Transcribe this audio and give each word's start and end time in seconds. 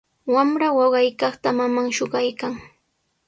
Wamra 0.33 0.67
waqaykaqta 0.77 1.49
maman 1.59 1.87
shuqaykan. 1.97 2.53